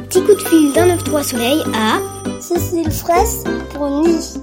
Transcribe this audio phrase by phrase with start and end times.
[0.00, 2.00] petit coup de fil d'un 9-3 soleil à
[2.40, 4.40] Cécile Fraisse pour Nid.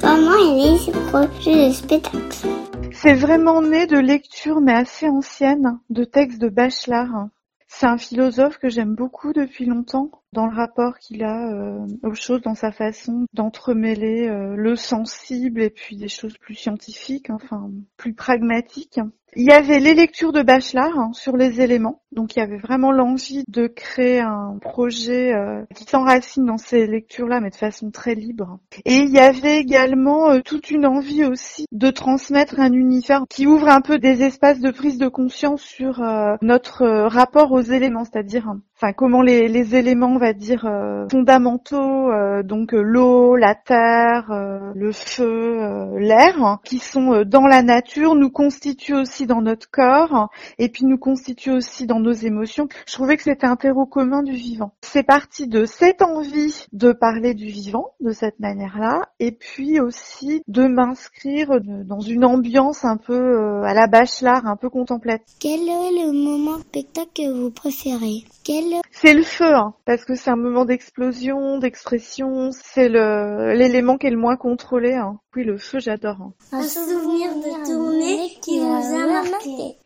[0.00, 2.48] Comment est né ce projet de spectacle
[2.92, 7.28] C'est vraiment né de lectures, mais assez anciennes, de textes de Bachelard.
[7.66, 12.14] C'est un philosophe que j'aime beaucoup depuis longtemps, dans le rapport qu'il a euh, aux
[12.14, 17.70] choses, dans sa façon d'entremêler euh, le sensible et puis des choses plus scientifiques, enfin
[17.96, 19.00] plus pragmatiques.
[19.34, 22.58] Il y avait les lectures de Bachelard hein, sur les éléments, donc il y avait
[22.58, 27.90] vraiment l'envie de créer un projet euh, qui s'enracine dans ces lectures-là, mais de façon
[27.90, 28.58] très libre.
[28.84, 33.46] Et il y avait également euh, toute une envie aussi de transmettre un univers qui
[33.46, 38.04] ouvre un peu des espaces de prise de conscience sur euh, notre rapport aux éléments,
[38.04, 40.68] c'est-à-dire enfin comment les, les, éléments, va dire
[41.10, 42.10] fondamentaux,
[42.42, 44.30] donc l'eau, la terre,
[44.74, 50.68] le feu, l'air, qui sont dans la nature, nous constituent aussi dans notre corps et
[50.68, 52.68] puis nous constitue aussi dans nos émotions.
[52.86, 54.72] Je trouvais que c'était un terreau commun du vivant.
[54.82, 60.42] C'est parti de cette envie de parler du vivant de cette manière-là et puis aussi
[60.48, 65.36] de m'inscrire dans une ambiance un peu euh, à la bachelard, un peu contemplative.
[65.40, 68.24] Quel est le moment spectacle que vous préférez?
[68.44, 68.80] Quel...
[68.90, 74.10] C'est le feu, hein, parce que c'est un moment d'explosion, d'expression, c'est l'élément qui est
[74.10, 74.94] le moins contrôlé.
[74.94, 75.18] Hein.
[75.36, 76.20] Oui, le feu, j'adore.
[76.20, 76.32] Hein.
[76.52, 79.76] Un souvenir de tournée qui vous a marqué.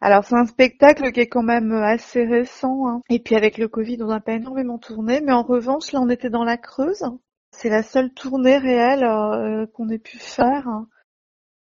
[0.00, 2.88] Alors c'est un spectacle qui est quand même assez récent.
[2.88, 3.00] Hein.
[3.08, 5.20] Et puis avec le Covid, on n'a pas énormément tourné.
[5.20, 7.04] Mais en revanche, là, on était dans la Creuse.
[7.52, 10.66] C'est la seule tournée réelle euh, qu'on ait pu faire.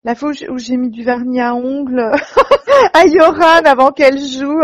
[0.03, 2.11] La fois où j'ai mis du vernis à ongles
[2.93, 4.61] à Yoran avant qu'elle joue.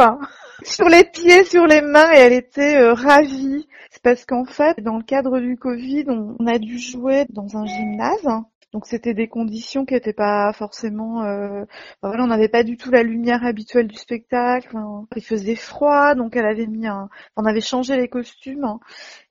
[0.63, 3.67] Sur les pieds, sur les mains, et elle était euh, ravie.
[4.03, 8.43] Parce qu'en fait, dans le cadre du Covid, on a dû jouer dans un gymnase
[8.73, 11.23] donc c'était des conditions qui n'étaient pas forcément.
[11.23, 11.65] Euh...
[12.01, 14.77] voilà, on n'avait pas du tout la lumière habituelle du spectacle.
[15.15, 17.09] Il faisait froid, donc elle avait mis un.
[17.35, 18.79] On avait changé les costumes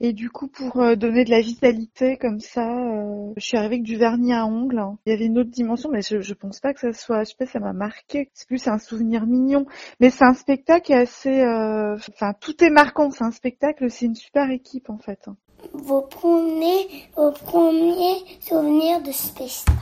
[0.00, 3.32] et du coup pour euh, donner de la vitalité comme ça, euh...
[3.36, 4.82] je suis arrivée avec du vernis à ongles.
[5.06, 7.24] Il y avait une autre dimension, mais je, je pense pas que ça soit.
[7.24, 8.30] Je sais pas, ça m'a marqué.
[8.34, 9.64] C'est plus un souvenir mignon,
[10.00, 11.40] mais c'est un spectacle qui est assez.
[11.40, 13.10] Euh, enfin, tout est marquant.
[13.10, 13.90] C'est un spectacle.
[13.90, 15.28] C'est une super équipe en fait.
[15.72, 19.72] Vos premiers, vos premiers souvenirs de spectacle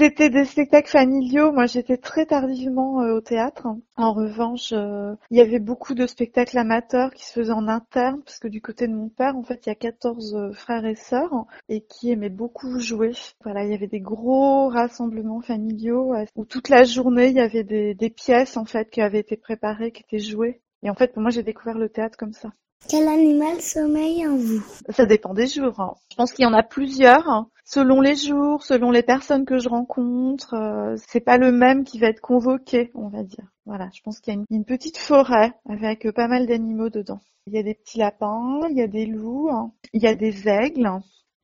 [0.00, 1.52] c'était des spectacles familiaux.
[1.52, 3.66] Moi, j'étais très tardivement euh, au théâtre.
[3.96, 8.22] En revanche, euh, il y avait beaucoup de spectacles amateurs qui se faisaient en interne,
[8.24, 10.86] parce que du côté de mon père, en fait, il y a 14 euh, frères
[10.86, 13.12] et sœurs et qui aimaient beaucoup jouer.
[13.42, 17.64] Voilà, il y avait des gros rassemblements familiaux où toute la journée, il y avait
[17.64, 20.62] des, des pièces, en fait, qui avaient été préparées, qui étaient jouées.
[20.82, 22.52] Et en fait, pour moi, j'ai découvert le théâtre comme ça.
[22.88, 24.64] Quel animal sommeille en vous?
[24.88, 25.78] Ça dépend des jours.
[25.80, 25.94] Hein.
[26.10, 27.28] Je pense qu'il y en a plusieurs.
[27.28, 27.48] Hein.
[27.64, 32.00] Selon les jours, selon les personnes que je rencontre, euh, c'est pas le même qui
[32.00, 33.44] va être convoqué, on va dire.
[33.64, 37.20] Voilà, je pense qu'il y a une, petite forêt avec euh, pas mal d'animaux dedans.
[37.46, 39.72] Il y a des petits lapins, il y a des loups, hein.
[39.92, 40.90] il y a des aigles,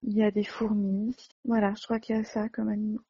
[0.02, 1.16] il y a des fourmis.
[1.44, 3.02] Voilà, je crois qu'il y a ça comme animaux.